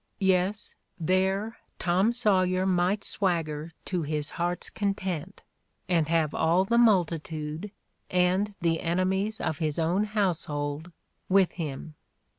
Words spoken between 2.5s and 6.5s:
might swagger to his heart's content and have